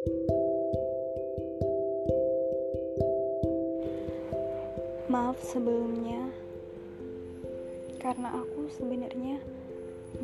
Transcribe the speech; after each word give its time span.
Maaf 0.00 0.16
sebelumnya, 5.44 6.24
karena 8.00 8.40
aku 8.40 8.72
sebenarnya 8.80 9.44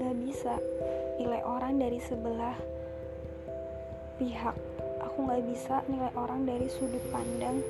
gak 0.00 0.16
bisa 0.24 0.56
nilai 1.20 1.44
orang 1.44 1.76
dari 1.76 2.00
sebelah 2.00 2.56
pihak. 4.16 4.56
Aku 5.04 5.28
gak 5.28 5.44
bisa 5.44 5.84
nilai 5.92 6.08
orang 6.16 6.48
dari 6.48 6.72
sudut 6.72 7.04
pandang 7.12 7.60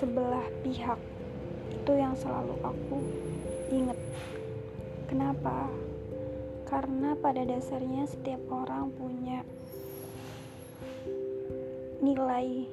sebelah 0.00 0.48
pihak. 0.64 0.96
Itu 1.68 2.00
yang 2.00 2.16
selalu 2.16 2.56
aku 2.64 2.96
inget. 3.68 4.00
Kenapa? 5.04 5.68
Karena 6.64 7.12
pada 7.12 7.44
dasarnya 7.44 8.08
setiap 8.08 8.40
orang 8.48 8.88
punya 8.96 9.44
nilai 12.00 12.64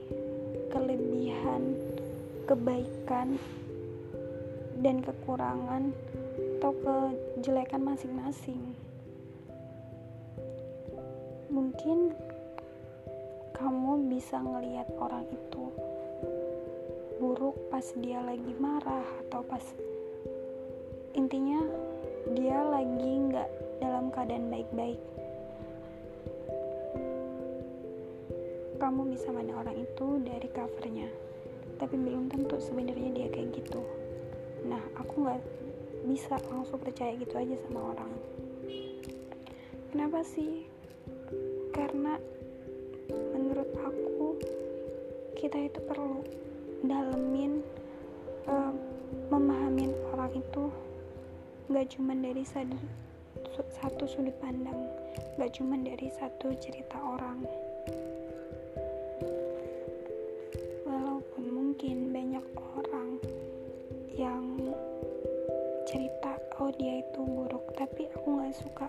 kelebihan 0.71 1.75
kebaikan 2.47 3.35
dan 4.79 5.03
kekurangan 5.03 5.91
atau 6.57 6.71
kejelekan 6.79 7.83
masing-masing. 7.83 8.59
Mungkin 11.51 12.15
kamu 13.51 14.11
bisa 14.11 14.39
ngelihat 14.39 14.87
orang 14.95 15.27
itu 15.27 15.65
buruk 17.17 17.57
pas 17.73 17.83
dia 17.99 18.21
lagi 18.21 18.53
marah 18.61 19.05
atau 19.27 19.41
pas 19.43 19.63
intinya 21.17 21.65
dia 22.37 22.61
lagi 22.63 23.11
nggak 23.27 23.49
dalam 23.81 24.07
keadaan 24.13 24.47
baik-baik. 24.53 25.01
Kamu 28.87 29.03
bisa 29.11 29.35
mana 29.35 29.51
orang 29.59 29.83
itu 29.83 30.23
dari 30.23 30.47
covernya. 30.47 31.11
Tapi 31.75 31.91
belum 31.91 32.31
tentu 32.31 32.55
sebenarnya 32.55 33.11
dia 33.11 33.27
kayak 33.27 33.59
gitu. 33.59 33.83
Nah 34.63 34.79
aku 34.95 35.27
nggak 35.27 35.43
bisa 36.07 36.39
langsung 36.47 36.79
percaya 36.79 37.11
gitu 37.19 37.35
aja 37.35 37.51
sama 37.67 37.91
orang. 37.91 38.07
Kenapa 39.91 40.23
sih? 40.23 40.71
Karena 41.75 42.15
menurut 43.35 43.67
aku 43.75 44.39
kita 45.35 45.67
itu 45.67 45.83
perlu 45.83 46.23
dalemin 46.87 47.59
uh, 48.47 48.71
memahamin 49.27 49.91
orang 50.15 50.31
itu 50.31 50.71
nggak 51.67 51.91
cuma 51.91 52.15
dari 52.15 52.47
satu, 52.47 52.79
satu 53.67 54.07
sudut 54.07 54.39
pandang 54.39 54.79
nggak 55.35 55.51
cuma 55.59 55.75
dari 55.75 56.07
satu 56.07 56.55
cerita 56.55 56.95
orang 57.03 57.66
cerita 65.87 66.35
oh 66.59 66.69
dia 66.75 66.99
itu 66.99 67.23
buruk. 67.23 67.71
Tapi 67.79 68.11
aku 68.11 68.27
nggak 68.35 68.53
suka 68.59 68.87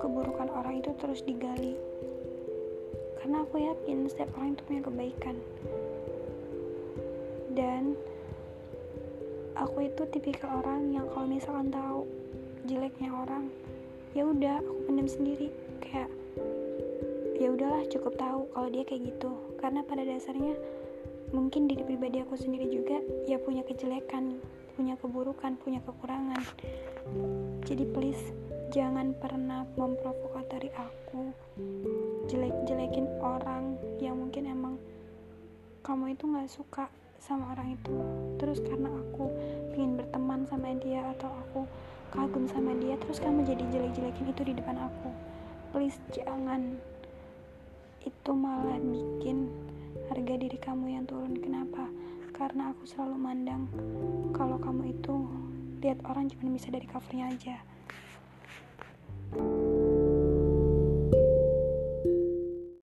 keburukan 0.00 0.48
orang 0.48 0.80
itu 0.80 0.90
terus 0.96 1.20
digali. 1.20 1.76
Karena 3.20 3.44
aku 3.44 3.60
yakin 3.60 4.08
setiap 4.08 4.32
orang 4.40 4.56
itu 4.56 4.62
punya 4.64 4.82
kebaikan. 4.82 5.36
Dan 7.52 7.92
aku 9.56 9.88
itu 9.88 10.02
tipikal 10.08 10.64
orang 10.64 10.92
yang 10.96 11.04
kalau 11.12 11.28
misalkan 11.28 11.68
tahu 11.68 12.08
jeleknya 12.64 13.12
orang 13.12 13.52
ya 14.16 14.24
udah 14.24 14.64
aku 14.64 14.72
pendam 14.88 15.08
sendiri. 15.08 15.52
Kayak 15.84 16.08
ya 17.36 17.52
udahlah 17.52 17.84
cukup 17.92 18.16
tahu 18.16 18.48
kalau 18.56 18.68
dia 18.72 18.84
kayak 18.88 19.12
gitu. 19.12 19.32
Karena 19.60 19.84
pada 19.84 20.00
dasarnya 20.00 20.56
mungkin 21.34 21.66
diri 21.66 21.82
pribadi 21.82 22.22
aku 22.22 22.38
sendiri 22.38 22.70
juga 22.70 23.02
ya 23.26 23.38
punya 23.42 23.66
kejelekan 23.66 24.38
punya 24.76 24.94
keburukan 25.00 25.56
punya 25.64 25.80
kekurangan. 25.80 26.44
Jadi 27.64 27.84
please 27.96 28.20
jangan 28.70 29.16
pernah 29.16 29.64
memprovokatori 29.74 30.68
aku. 30.76 31.32
Jelek-jelekin 32.28 33.08
orang 33.24 33.80
yang 33.98 34.20
mungkin 34.20 34.44
emang 34.44 34.74
kamu 35.80 36.12
itu 36.12 36.28
nggak 36.28 36.52
suka 36.52 36.92
sama 37.16 37.56
orang 37.56 37.72
itu. 37.72 37.96
Terus 38.36 38.60
karena 38.60 38.92
aku 38.92 39.32
ingin 39.72 39.96
berteman 39.96 40.44
sama 40.44 40.76
dia 40.76 41.08
atau 41.16 41.32
aku 41.32 41.60
kagum 42.12 42.44
sama 42.46 42.76
dia 42.76 43.00
terus 43.00 43.18
kamu 43.18 43.48
jadi 43.48 43.64
jelek-jelekin 43.72 44.28
itu 44.28 44.42
di 44.44 44.52
depan 44.60 44.76
aku. 44.76 45.08
Please 45.72 45.96
jangan. 46.12 46.76
Itu 48.04 48.36
malah 48.36 48.78
bikin 48.78 49.50
harga 50.16 50.32
diri 50.40 50.56
kamu 50.56 50.96
yang 50.96 51.04
turun. 51.04 51.36
Kenapa? 51.36 51.92
Karena 52.32 52.72
aku 52.72 52.88
selalu 52.88 53.20
mandang 53.20 53.68
kalau 54.32 54.56
kamu 54.56 54.96
itu 54.96 55.28
lihat 55.84 56.00
orang 56.08 56.32
cuma 56.32 56.56
bisa 56.56 56.72
dari 56.72 56.88
covernya 56.88 57.36
aja 57.36 57.60